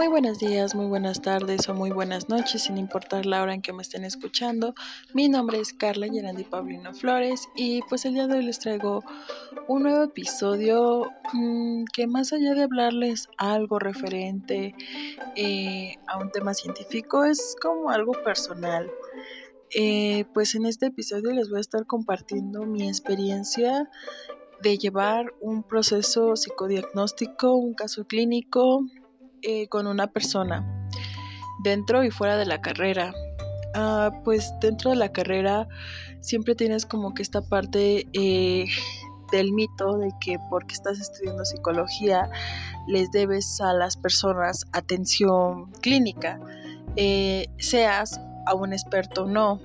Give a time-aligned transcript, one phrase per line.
[0.00, 3.60] Muy buenos días, muy buenas tardes o muy buenas noches, sin importar la hora en
[3.60, 4.74] que me estén escuchando.
[5.12, 9.04] Mi nombre es Carla Yerandi Paulino Flores y pues el día de hoy les traigo
[9.68, 14.74] un nuevo episodio mmm, que más allá de hablarles algo referente
[15.36, 18.90] eh, a un tema científico es como algo personal.
[19.76, 23.90] Eh, pues en este episodio les voy a estar compartiendo mi experiencia
[24.62, 28.86] de llevar un proceso psicodiagnóstico, un caso clínico
[29.42, 30.88] eh, con una persona,
[31.62, 33.12] dentro y fuera de la carrera.
[33.74, 35.68] Ah, pues dentro de la carrera
[36.20, 38.66] siempre tienes como que esta parte eh,
[39.30, 42.28] del mito de que porque estás estudiando psicología
[42.88, 46.40] les debes a las personas atención clínica,
[46.96, 49.60] eh, seas a un experto o no.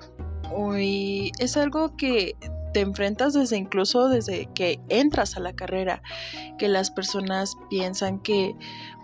[0.78, 2.36] Y es algo que
[2.76, 6.02] te enfrentas desde incluso desde que entras a la carrera,
[6.58, 8.54] que las personas piensan que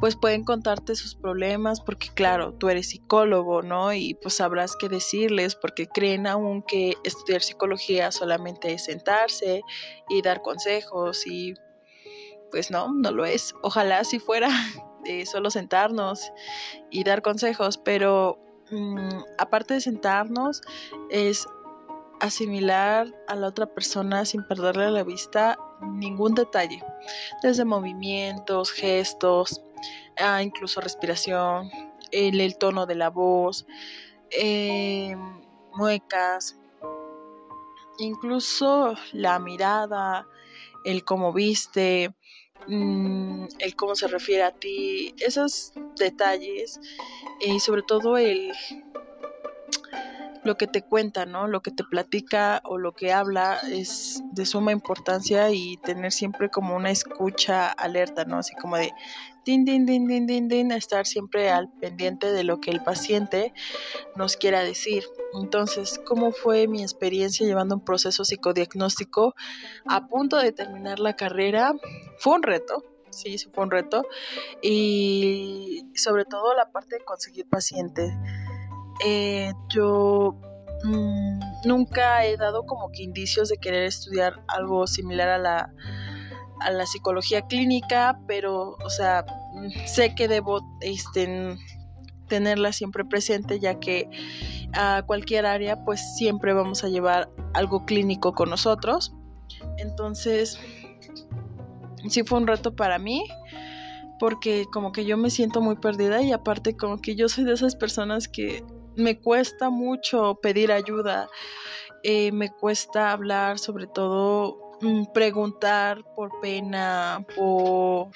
[0.02, 3.94] pues pueden contarte sus problemas porque claro, tú eres psicólogo, ¿no?
[3.94, 9.61] Y pues sabrás qué decirles porque creen aún que estudiar psicología solamente es sentarse
[10.09, 11.53] y dar consejos y
[12.52, 13.55] pues no, no lo es.
[13.64, 14.49] Ojalá si fuera
[15.31, 16.30] solo sentarnos
[16.89, 18.38] y dar consejos, pero
[18.69, 20.61] mmm, aparte de sentarnos
[21.09, 21.47] es
[22.22, 26.83] asimilar a la otra persona sin perderle a la vista ningún detalle,
[27.41, 29.64] desde movimientos, gestos,
[30.17, 31.69] ah, incluso respiración,
[32.11, 33.66] el, el, tono de la voz,
[34.30, 35.16] eh,
[35.73, 36.59] muecas,
[37.97, 40.27] incluso la mirada,
[40.86, 42.14] el cómo viste,
[42.67, 46.80] mmm, el cómo se refiere a ti, esos detalles
[47.39, 48.52] y sobre todo el
[50.44, 51.47] lo que te cuenta, ¿no?
[51.47, 56.50] Lo que te platica o lo que habla es de suma importancia y tener siempre
[56.50, 58.38] como una escucha alerta, ¿no?
[58.38, 58.92] Así como de
[59.45, 63.53] din, din, din, din, din, din, estar siempre al pendiente de lo que el paciente
[64.16, 65.04] nos quiera decir.
[65.39, 69.36] Entonces, ¿cómo fue mi experiencia llevando un proceso psicodiagnóstico
[69.88, 71.73] a punto de terminar la carrera?
[72.17, 74.05] Fue un reto, sí, fue un reto.
[74.61, 78.11] Y sobre todo la parte de conseguir pacientes
[79.06, 80.36] eh, yo
[80.84, 85.73] mmm, nunca he dado como que indicios de querer estudiar algo similar a la,
[86.60, 89.26] a la psicología clínica, pero, o sea,
[89.86, 91.58] sé que debo este,
[92.28, 94.10] tenerla siempre presente, ya que
[94.73, 99.14] a cualquier área, pues siempre vamos a llevar algo clínico con nosotros.
[99.78, 100.60] Entonces,
[102.08, 103.23] sí fue un reto para mí
[104.20, 107.54] porque como que yo me siento muy perdida y aparte como que yo soy de
[107.54, 108.64] esas personas que
[108.95, 111.29] me cuesta mucho pedir ayuda,
[112.03, 118.07] eh, me cuesta hablar, sobre todo mm, preguntar por pena, por...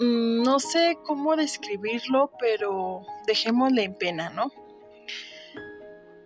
[0.00, 4.52] Mm, no sé cómo describirlo, pero dejémosle en pena, ¿no?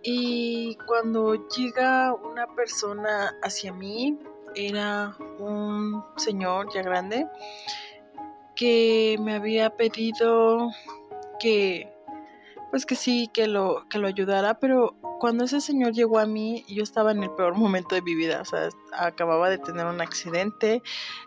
[0.03, 4.19] Y cuando llega una persona hacia mí,
[4.55, 7.27] era un señor ya grande
[8.55, 10.69] que me había pedido
[11.39, 11.92] que
[12.73, 16.65] pues que sí, que lo, que lo ayudara, pero cuando ese señor llegó a mí,
[16.67, 20.01] yo estaba en el peor momento de mi vida, o sea, acababa de tener un
[20.01, 20.81] accidente,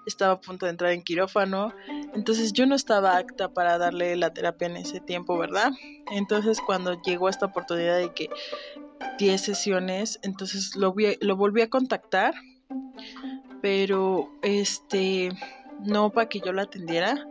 [0.06, 1.72] estaba a punto de entrar en quirófano,
[2.14, 5.70] entonces yo no estaba apta para darle la terapia en ese tiempo, ¿verdad?
[6.10, 8.28] Entonces cuando llegó esta oportunidad de que
[9.16, 12.34] 10 sesiones, entonces lo, lo volví a contactar,
[13.62, 15.30] pero este,
[15.78, 17.24] no para que yo lo atendiera,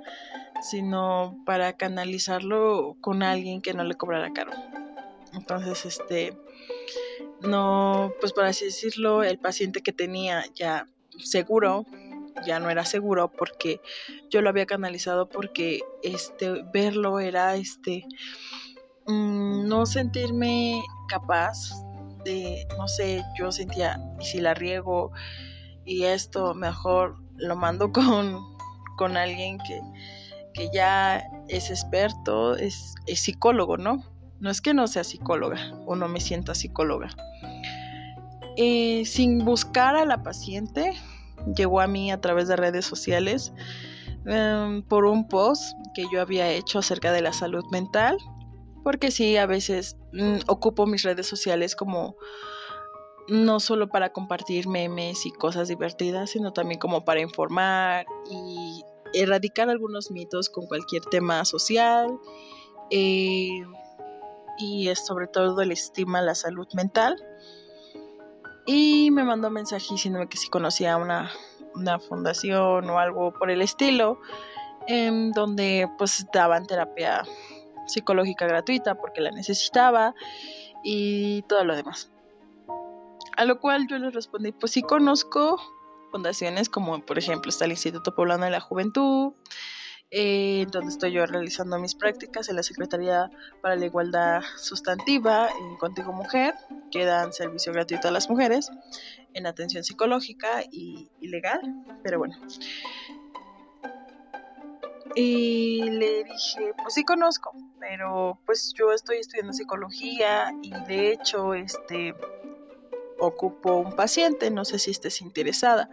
[0.70, 4.52] sino para canalizarlo con alguien que no le cobrara caro.
[5.34, 6.38] Entonces, este,
[7.42, 10.88] no, pues por así decirlo, el paciente que tenía ya
[11.20, 11.86] seguro,
[12.46, 13.80] ya no era seguro porque
[14.30, 18.06] yo lo había canalizado porque este verlo era este
[19.08, 21.70] mmm, no sentirme capaz
[22.24, 25.12] de no sé yo sentía y si la riego
[25.86, 28.56] y esto mejor lo mando con
[28.98, 29.80] con alguien que
[30.56, 34.04] que ya es experto, es, psicólogo, ¿no?
[34.40, 37.10] No es que no sea psicóloga o no me sienta psicóloga.
[38.58, 40.94] Eh, sin buscar a la paciente,
[41.56, 43.54] llegó a mí a través de redes sociales
[44.26, 48.18] um, por un post que yo había hecho acerca de la salud mental,
[48.84, 52.16] porque sí, a veces um, ocupo mis redes sociales como
[53.28, 58.84] no solo para compartir memes y cosas divertidas, sino también como para informar y
[59.16, 62.20] erradicar algunos mitos con cualquier tema social
[62.92, 63.64] eh,
[64.58, 67.16] y es sobre todo el estima la salud mental.
[68.66, 71.32] Y me mandó un mensaje diciéndome que si conocía una,
[71.76, 74.20] una fundación o algo por el estilo.
[74.88, 77.24] en donde pues daban terapia
[77.88, 80.14] psicológica gratuita porque la necesitaba
[80.84, 82.12] y todo lo demás.
[83.38, 85.60] A lo cual yo les respondí, pues sí conozco
[86.16, 89.34] fundaciones como por ejemplo está el Instituto Poblano de la Juventud,
[90.12, 93.30] eh, donde estoy yo realizando mis prácticas en la Secretaría
[93.62, 96.54] para la Igualdad Sustantiva en Contigo Mujer,
[96.90, 98.72] que dan servicio gratuito a las mujeres
[99.34, 101.60] en atención psicológica y legal,
[102.02, 102.38] pero bueno.
[105.16, 111.54] Y le dije, pues sí conozco, pero pues yo estoy estudiando psicología y de hecho
[111.54, 112.16] este
[113.20, 115.90] ocupo un paciente, no sé si estés interesada.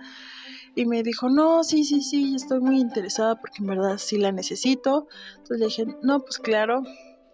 [0.75, 4.33] Y me dijo, no, sí, sí, sí, estoy muy interesada porque en verdad sí la
[4.33, 5.07] necesito.
[5.37, 6.83] Entonces le dije, no, pues claro,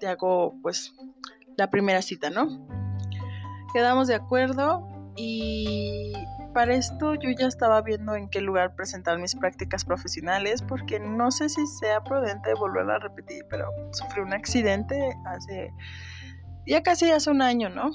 [0.00, 0.93] te hago pues
[1.56, 2.67] la primera cita, ¿no?
[3.73, 6.12] Quedamos de acuerdo y
[6.55, 11.31] para esto yo ya estaba viendo en qué lugar presentar mis prácticas profesionales porque no
[11.31, 14.96] sé si sea prudente volver a repetir, pero sufrí un accidente
[15.26, 15.73] hace
[16.67, 17.90] ya casi hace un año, ¿no?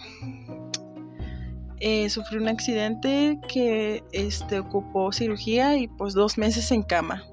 [1.85, 7.25] Eh, sufrí un accidente que este, ocupó cirugía y pues dos meses en cama.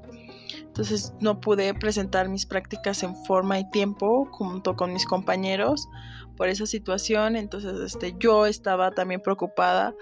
[0.58, 5.88] Entonces no pude presentar mis prácticas en forma y tiempo junto con mis compañeros
[6.36, 7.36] por esa situación.
[7.36, 9.94] Entonces este, yo estaba también preocupada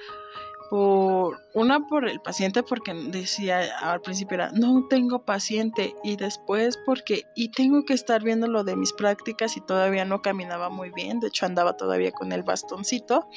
[0.71, 6.79] por una por el paciente porque decía al principio era no tengo paciente y después
[6.87, 10.91] porque y tengo que estar viendo lo de mis prácticas y todavía no caminaba muy
[10.91, 13.31] bien de hecho andaba todavía con el bastoncito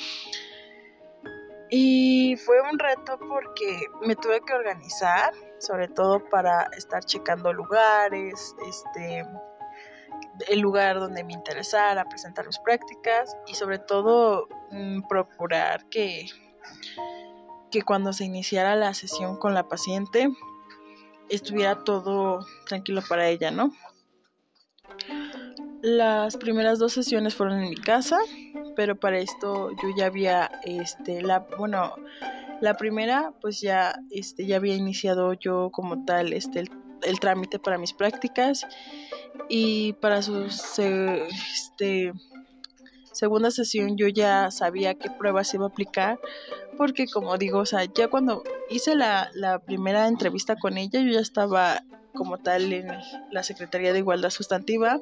[1.74, 8.54] y fue un reto porque me tuve que organizar, sobre todo para estar checando lugares,
[8.68, 9.26] este,
[10.50, 16.26] el lugar donde me interesara, presentar mis prácticas y sobre todo mm, procurar que,
[17.72, 20.30] que cuando se iniciara la sesión con la paciente
[21.30, 23.72] estuviera todo tranquilo para ella, ¿no?
[25.82, 28.20] Las primeras dos sesiones fueron en mi casa,
[28.76, 31.96] pero para esto yo ya había, este, la, bueno,
[32.62, 36.64] la primera, pues ya, este, ya había iniciado yo como tal, este,
[37.04, 38.66] el, trámite para mis prácticas
[39.50, 42.14] y para su, este,
[43.12, 46.20] segunda sesión yo ya sabía qué pruebas iba a aplicar,
[46.78, 51.12] porque como digo, o sea, ya cuando hice la, la primera entrevista con ella, yo
[51.12, 51.84] ya estaba
[52.14, 52.88] como tal en
[53.32, 55.00] la Secretaría de Igualdad Sustantiva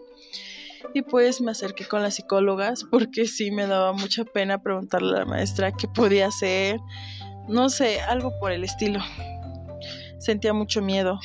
[0.94, 5.20] y pues me acerqué con las psicólogas porque sí me daba mucha pena preguntarle a
[5.20, 6.80] la maestra qué podía hacer,
[7.48, 9.00] no sé, algo por el estilo.
[10.20, 11.20] Sentía mucho miedo.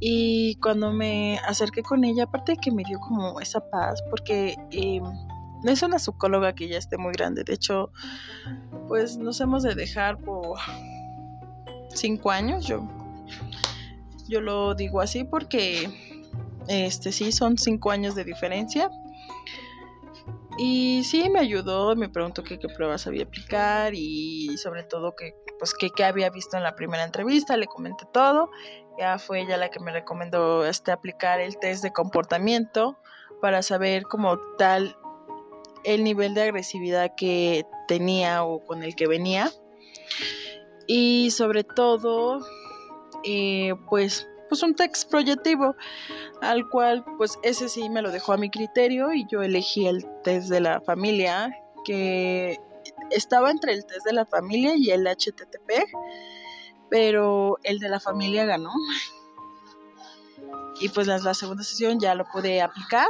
[0.00, 4.56] Y cuando me acerqué con ella, aparte de que me dio como esa paz, porque
[4.70, 7.90] eh, no es una psicóloga que ya esté muy grande, de hecho,
[8.88, 10.58] pues nos hemos de dejar por
[11.88, 12.86] cinco años, yo,
[14.28, 15.88] yo lo digo así porque
[16.68, 18.90] este sí, son cinco años de diferencia.
[20.56, 25.74] Y sí, me ayudó, me preguntó qué, pruebas sabía aplicar y sobre todo que, pues,
[25.74, 28.50] qué había visto en la primera entrevista, le comenté todo.
[28.98, 32.96] Ya fue ella la que me recomendó este, aplicar el test de comportamiento
[33.40, 34.96] para saber como tal
[35.82, 39.50] el nivel de agresividad que tenía o con el que venía.
[40.86, 42.46] Y sobre todo,
[43.24, 45.74] eh, pues pues un text proyectivo
[46.40, 50.06] al cual pues ese sí me lo dejó a mi criterio y yo elegí el
[50.22, 51.52] test de la familia
[51.84, 52.60] que
[53.10, 55.72] estaba entre el test de la familia y el HTTP
[56.88, 58.70] pero el de la familia ganó.
[60.80, 63.08] Y pues la, la segunda sesión ya lo pude aplicar.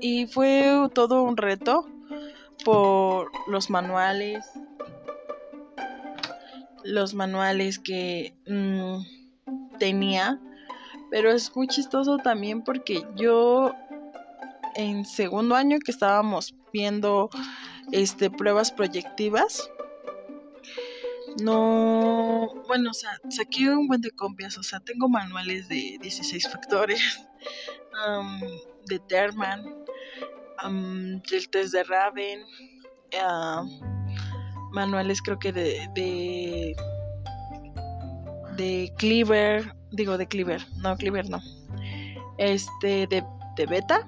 [0.00, 1.86] Y fue todo un reto
[2.64, 4.44] por los manuales
[6.84, 10.40] los manuales que mm, tenía,
[11.10, 13.74] pero es muy chistoso también porque yo
[14.76, 17.30] en segundo año que estábamos viendo
[17.92, 19.70] este pruebas proyectivas
[21.40, 26.48] no bueno o sea saqué un buen de copias o sea tengo manuales de 16
[26.48, 27.28] factores
[28.86, 29.64] de Terman
[31.30, 32.40] del test de Raven
[34.74, 36.76] manuales creo que de, de,
[38.56, 41.40] de Cleaver, digo de Cleaver, no, Cleaver no,
[42.38, 43.24] este, de,
[43.56, 44.06] de Beta.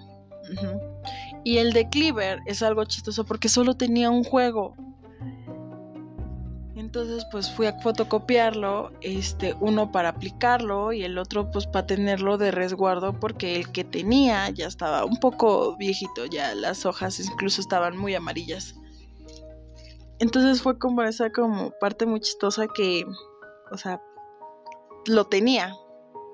[1.44, 4.74] Y el de Cleaver es algo chistoso porque solo tenía un juego.
[6.76, 12.36] Entonces pues fui a fotocopiarlo, este, uno para aplicarlo y el otro pues para tenerlo
[12.36, 17.60] de resguardo porque el que tenía ya estaba un poco viejito, ya las hojas incluso
[17.60, 18.74] estaban muy amarillas.
[20.18, 23.04] Entonces fue como esa como parte muy chistosa que,
[23.70, 24.00] o sea,
[25.06, 25.74] lo tenía,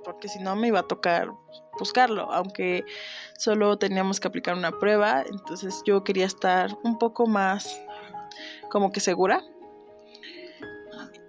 [0.04, 1.30] porque si no me iba a tocar
[1.78, 2.84] buscarlo, aunque
[3.38, 7.80] solo teníamos que aplicar una prueba, entonces yo quería estar un poco más
[8.70, 9.42] como que segura.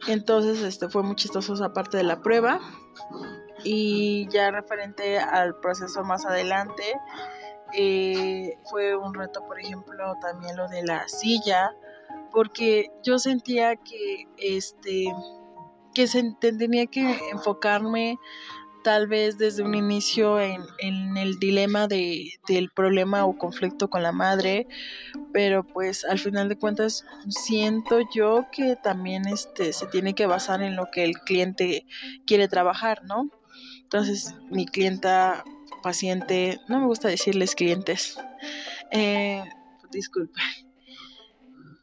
[0.07, 2.59] Entonces, este fue muy chistoso esa parte de la prueba.
[3.63, 6.83] Y ya referente al proceso más adelante,
[7.73, 11.73] eh, fue un reto, por ejemplo, también lo de la silla,
[12.33, 15.05] porque yo sentía que este
[15.93, 18.17] que se tenía que enfocarme
[18.83, 24.11] tal vez desde un inicio en, el dilema de, del problema o conflicto con la
[24.11, 24.67] madre,
[25.31, 30.61] pero pues al final de cuentas siento yo que también este se tiene que basar
[30.61, 31.85] en lo que el cliente
[32.27, 33.29] quiere trabajar, ¿no?
[33.81, 35.43] Entonces mi clienta,
[35.81, 38.17] paciente, no me gusta decirles clientes,
[38.91, 39.43] eh,
[39.91, 40.62] disculpa, mm,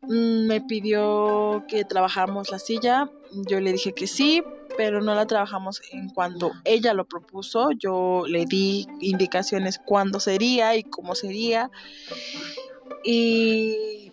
[0.09, 3.11] me pidió que trabajáramos la silla,
[3.49, 4.43] yo le dije que sí,
[4.77, 7.71] pero no la trabajamos en cuanto ella lo propuso.
[7.73, 11.71] Yo le di indicaciones cuándo sería y cómo sería.
[13.05, 14.13] Y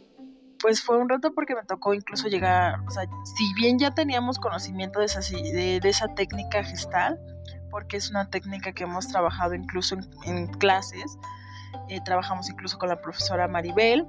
[0.59, 4.39] pues fue un reto porque me tocó incluso llegar, o sea, si bien ya teníamos
[4.39, 7.19] conocimiento de esa, de, esa técnica gestal,
[7.69, 11.17] porque es una técnica que hemos trabajado incluso en, clases,
[11.89, 14.05] eh, trabajamos incluso con la profesora Maribel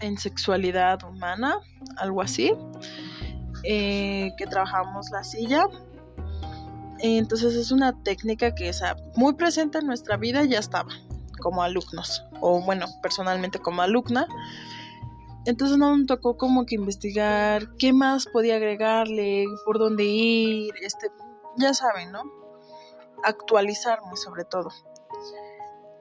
[0.00, 1.58] en sexualidad humana,
[1.96, 2.52] algo así.
[3.62, 5.66] Eh, que trabajamos la silla.
[6.98, 8.82] Entonces es una técnica que es
[9.16, 10.90] muy presente en nuestra vida, ya estaba
[11.40, 14.26] como alumnos, o bueno, personalmente como alumna.
[15.44, 21.10] Entonces no me tocó como que investigar qué más podía agregarle, por dónde ir, este,
[21.56, 22.22] ya saben, ¿no?
[23.22, 24.70] Actualizarme sobre todo.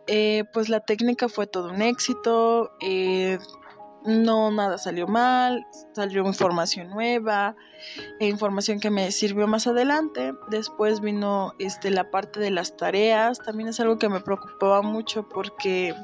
[0.08, 2.72] Eh, pues la técnica fue todo un éxito.
[2.82, 3.40] Eh,
[4.06, 7.56] no nada salió mal, salió información nueva,
[8.20, 10.34] e información que me sirvió más adelante.
[10.50, 15.28] Después vino este la parte de las tareas, también es algo que me preocupaba mucho
[15.28, 15.96] porque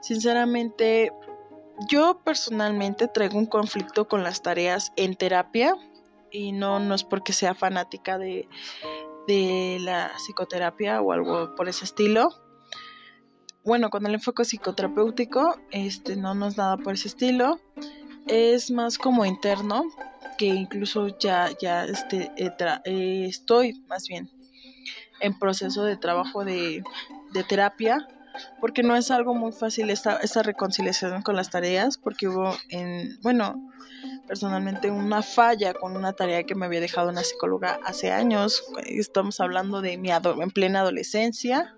[0.00, 1.12] sinceramente
[1.88, 5.74] yo personalmente traigo un conflicto con las tareas en terapia
[6.30, 8.48] y no no es porque sea fanática de
[9.26, 12.43] de la psicoterapia o algo por ese estilo
[13.64, 17.60] bueno, con el enfoque psicoterapéutico, este no nos nada por ese estilo.
[18.26, 19.84] Es más como interno,
[20.36, 24.30] que incluso ya, ya este, eh, estoy más bien
[25.20, 26.82] en proceso de trabajo de,
[27.48, 28.06] terapia,
[28.60, 33.18] porque no es algo muy fácil esta, esta reconciliación con las tareas, porque hubo en,
[33.22, 33.72] bueno,
[34.26, 39.40] personalmente una falla con una tarea que me había dejado una psicóloga hace años, estamos
[39.40, 41.74] hablando de mi en plena adolescencia,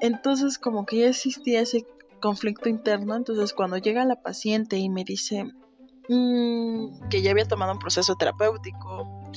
[0.00, 1.86] entonces como que ya existía ese
[2.20, 5.44] conflicto interno, entonces cuando llega la paciente y me dice
[6.08, 9.30] mm, que ya había tomado un proceso terapéutico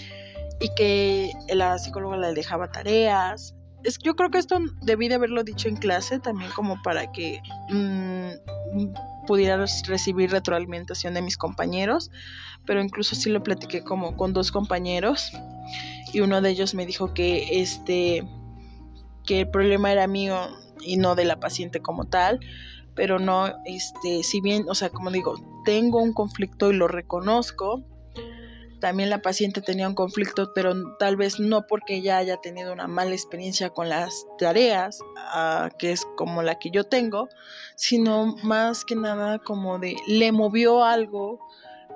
[0.59, 5.43] y que la psicóloga le dejaba tareas, es, yo creo que esto debí de haberlo
[5.43, 12.11] dicho en clase también como para que mm, pudiera recibir retroalimentación de mis compañeros,
[12.65, 15.31] pero incluso sí lo platiqué como con dos compañeros
[16.13, 18.27] y uno de ellos me dijo que este
[19.25, 20.35] que el problema era mío
[20.81, 22.39] y no de la paciente como tal,
[22.95, 25.35] pero no, este, si bien, o sea, como digo,
[25.65, 27.83] tengo un conflicto y lo reconozco,
[28.81, 32.87] también la paciente tenía un conflicto, pero tal vez no porque ella haya tenido una
[32.87, 37.29] mala experiencia con las tareas, ah, que es como la que yo tengo,
[37.75, 41.39] sino más que nada como de le movió algo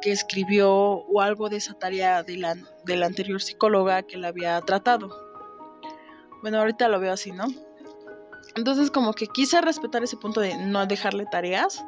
[0.02, 2.56] que escribió o algo de esa tarea de la,
[2.86, 5.25] de la anterior psicóloga que la había tratado.
[6.46, 7.48] Bueno, ahorita lo veo así, ¿no?
[8.56, 11.84] Entonces como que quise respetar ese punto de no dejarle tareas,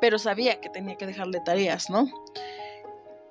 [0.00, 2.08] pero sabía que tenía que dejarle tareas, ¿no?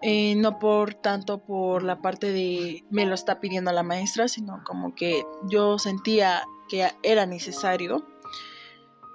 [0.01, 4.63] Eh, no por tanto por la parte de me lo está pidiendo la maestra, sino
[4.63, 8.07] como que yo sentía que era necesario.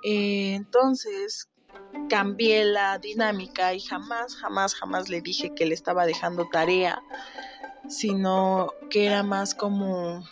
[0.04, 1.48] Eh, entonces
[2.10, 7.02] cambié la dinámica y jamás, jamás, jamás le dije que le estaba dejando tarea,
[7.88, 10.22] sino que era más como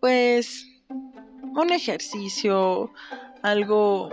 [0.00, 0.66] pues
[1.42, 2.92] un ejercicio,
[3.42, 4.10] algo,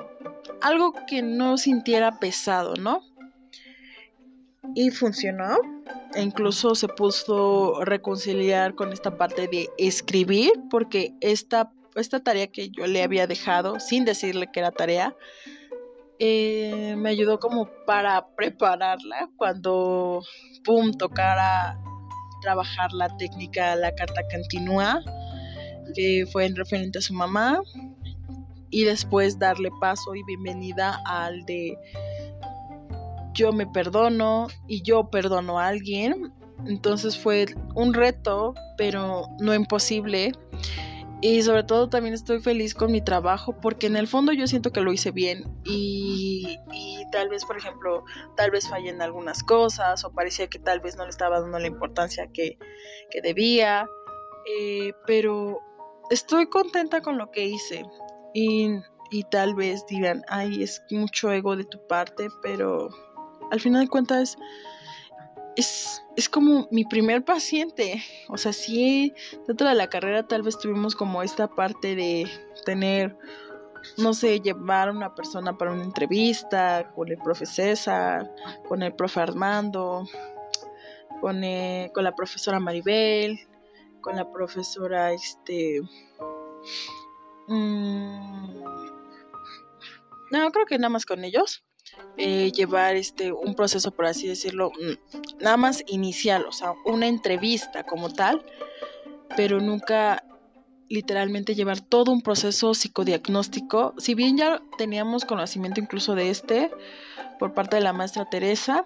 [0.61, 3.01] algo que no sintiera pesado, ¿no?
[4.73, 5.57] Y funcionó.
[6.15, 12.69] E incluso se puso reconciliar con esta parte de escribir, porque esta, esta tarea que
[12.69, 15.15] yo le había dejado, sin decirle que era tarea,
[16.19, 20.23] eh, me ayudó como para prepararla cuando,
[20.63, 21.77] pum, tocara
[22.41, 25.03] trabajar la técnica, la carta continúa
[25.93, 27.61] que fue en referente a su mamá
[28.69, 31.77] y después darle paso y bienvenida al de
[33.35, 36.33] yo me perdono y yo perdono a alguien
[36.65, 40.31] Entonces fue un reto, pero no imposible.
[41.21, 44.71] Y sobre todo también estoy feliz con mi trabajo porque en el fondo yo siento
[44.71, 45.43] que lo hice bien.
[45.63, 46.57] Y,
[47.11, 48.03] tal vez, por ejemplo,
[48.35, 51.59] tal vez fallé en algunas cosas o parecía que tal vez no le estaba dando
[51.59, 52.57] la importancia que,
[53.23, 53.87] debía,
[54.45, 55.59] eh, pero
[56.09, 57.85] estoy contenta con lo que hice
[58.33, 58.69] y,
[59.11, 62.89] y tal vez dirán, ay, es mucho ego de tu parte, pero
[63.51, 64.37] al final de cuentas
[65.55, 68.03] es, es como mi primer paciente.
[68.29, 69.13] O sea, sí,
[69.47, 72.27] dentro de la carrera tal vez tuvimos como esta parte de
[72.65, 73.17] tener,
[73.97, 78.33] no sé, llevar a una persona para una entrevista con el profe César,
[78.67, 80.05] con el profe Armando,
[81.21, 83.39] con, eh, con la profesora Maribel,
[84.05, 85.81] con la profesora, este...
[87.47, 88.63] Mmm,
[90.31, 91.63] no, creo que nada más con ellos.
[92.17, 97.07] Eh, llevar este un proceso, por así decirlo, mm, nada más inicial, o sea, una
[97.07, 98.45] entrevista como tal,
[99.35, 100.23] pero nunca
[100.87, 103.95] literalmente llevar todo un proceso psicodiagnóstico.
[103.97, 106.69] Si bien ya teníamos conocimiento incluso de este
[107.39, 108.85] por parte de la maestra Teresa,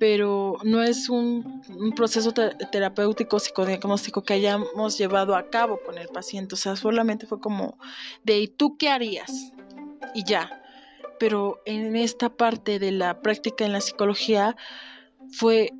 [0.00, 1.62] pero no es un,
[1.94, 6.56] proceso terapéutico psicodiagnóstico que hayamos llevado a cabo con el paciente.
[6.56, 7.78] O sea, solamente fue como
[8.24, 9.52] de ¿y tú qué harías?
[10.14, 10.60] Y ya
[11.20, 14.56] pero en esta parte de la práctica en la psicología
[15.30, 15.70] fue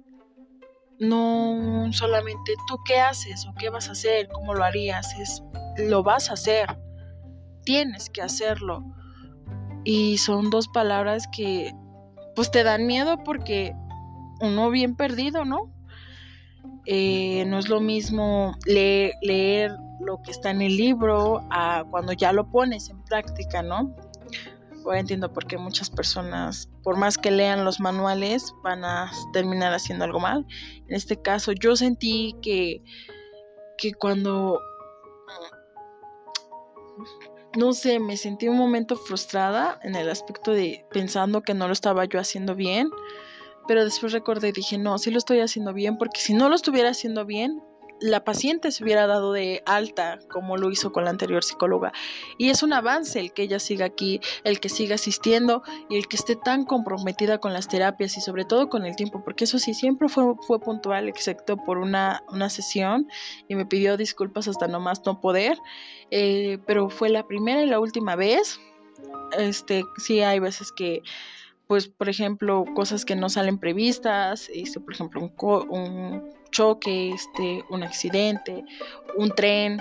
[0.99, 5.43] no solamente tú qué haces o qué vas a hacer, cómo lo harías, es
[5.79, 6.79] lo vas a hacer,
[7.65, 8.85] tienes que hacerlo.
[9.83, 11.73] Y son dos palabras que
[12.37, 13.75] pues te dan miedo porque
[14.41, 15.73] uno bien perdido, ¿no?
[16.87, 22.13] Eh, no es lo mismo leer, leer lo que está en el libro a cuando
[22.13, 23.95] ya lo pones en práctica, ¿no?
[24.85, 29.75] Ahora entiendo por qué muchas personas, por más que lean los manuales, van a terminar
[29.75, 30.47] haciendo algo mal.
[30.89, 32.83] En este caso, yo sentí que,
[33.77, 34.59] que cuando,
[37.59, 41.75] no sé, me sentí un momento frustrada en el aspecto de pensando que no lo
[41.75, 42.89] estaba yo haciendo bien.
[43.71, 46.57] Pero después recordé y dije, no, sí lo estoy haciendo bien, porque si no lo
[46.57, 47.63] estuviera haciendo bien,
[48.01, 51.93] la paciente se hubiera dado de alta como lo hizo con la anterior psicóloga.
[52.37, 56.09] Y es un avance el que ella siga aquí, el que siga asistiendo y el
[56.09, 59.61] que esté tan comprometida con las terapias y sobre todo con el tiempo, porque eso
[59.61, 63.07] sí, siempre fue, fue puntual, excepto por una, una sesión
[63.47, 65.57] y me pidió disculpas hasta no más no poder,
[66.11, 68.59] eh, pero fue la primera y la última vez.
[69.39, 71.03] Este, sí hay veces que
[71.71, 75.33] pues por ejemplo cosas que no salen previstas este por ejemplo un,
[75.71, 78.65] un choque, este, un accidente,
[79.17, 79.81] un tren.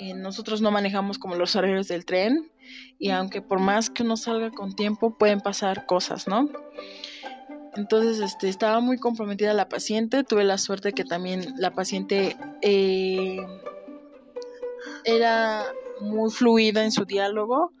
[0.00, 2.50] Eh, nosotros no manejamos como los horarios del tren
[2.98, 6.48] y aunque por más que uno salga con tiempo pueden pasar cosas, ¿no?
[7.76, 10.24] Entonces, este, estaba muy comprometida la paciente.
[10.24, 13.36] Tuve la suerte que también la paciente eh,
[15.04, 15.66] era
[16.00, 17.74] muy fluida en su diálogo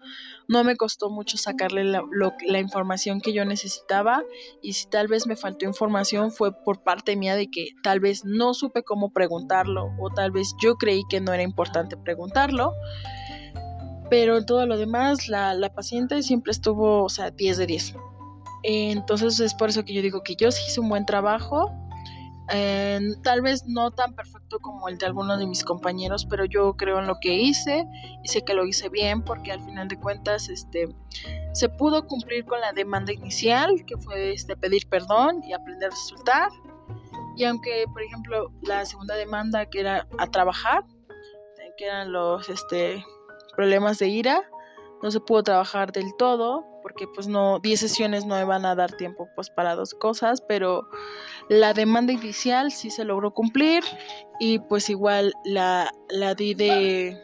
[0.48, 4.22] no me costó mucho sacarle la, información que yo necesitaba
[4.62, 8.24] y si tal vez me faltó información fue por parte mía de que tal vez
[8.24, 12.72] no supe cómo preguntarlo o tal vez yo creí que no era importante preguntarlo.
[14.10, 17.94] Pero en todo lo demás, la, la paciente siempre estuvo, o sea, 10 de 10.
[18.62, 21.70] Entonces es por eso que yo digo que yo sí hice un buen trabajo
[23.22, 26.98] tal vez no tan perfecto como el de algunos de mis compañeros, pero yo creo
[26.98, 27.86] en lo que hice
[28.22, 30.88] y sé que lo hice bien porque al final de cuentas este,
[31.52, 35.96] se pudo cumplir con la demanda inicial, que fue este, pedir perdón y aprender a
[35.96, 36.50] soltar.
[37.36, 40.84] Y aunque, por ejemplo, la segunda demanda que era a trabajar,
[41.76, 43.04] que eran los este,
[43.54, 44.42] problemas de ira,
[45.02, 48.92] no se pudo trabajar del todo porque pues no 10 sesiones no iban a dar
[48.92, 50.88] tiempo pues para dos cosas pero
[51.48, 53.84] la demanda inicial sí se logró cumplir
[54.40, 57.20] y pues igual la, la di de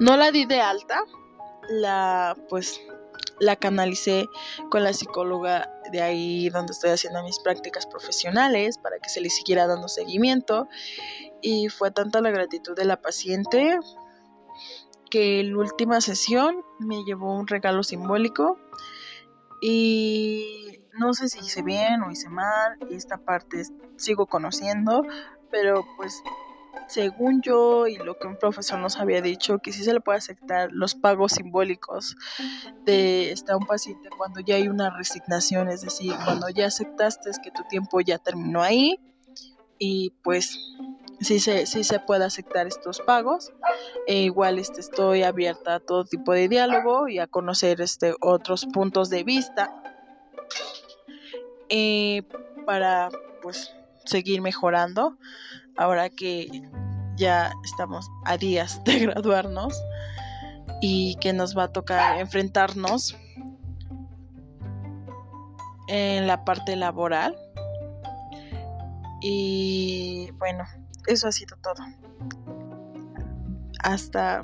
[0.00, 1.00] no la di de alta
[1.68, 2.80] la pues
[3.40, 4.26] la canalicé
[4.70, 9.30] con la psicóloga de ahí donde estoy haciendo mis prácticas profesionales para que se le
[9.30, 10.68] siguiera dando seguimiento
[11.40, 13.78] y fue tanta la gratitud de la paciente
[15.10, 18.58] que la última sesión me llevó un regalo simbólico
[19.60, 23.62] y no sé si hice bien o hice mal, esta parte
[23.96, 25.02] sigo conociendo,
[25.50, 26.22] pero pues
[26.86, 30.18] según yo y lo que un profesor nos había dicho, que sí se le puede
[30.18, 32.16] aceptar los pagos simbólicos
[32.84, 37.50] de este, un paciente cuando ya hay una resignación, es decir, cuando ya aceptaste que
[37.50, 38.98] tu tiempo ya terminó ahí
[39.78, 40.58] y pues
[41.20, 43.52] sí se, sí se puede aceptar estos pagos.
[44.06, 48.66] E igual este, estoy abierta a todo tipo de diálogo y a conocer este, otros
[48.66, 49.82] puntos de vista
[51.68, 52.22] eh,
[52.66, 53.10] para
[53.42, 55.18] pues seguir mejorando
[55.76, 56.48] ahora que
[57.16, 59.74] ya estamos a días de graduarnos
[60.80, 63.16] y que nos va a tocar enfrentarnos
[65.88, 67.36] en la parte laboral.
[69.20, 70.64] Y bueno,
[71.06, 71.84] eso ha sido todo.
[73.82, 74.42] Hasta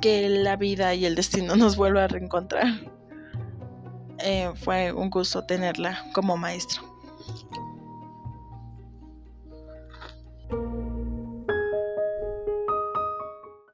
[0.00, 2.66] que la vida y el destino nos vuelva a reencontrar.
[4.18, 6.93] Eh, fue un gusto tenerla como maestro.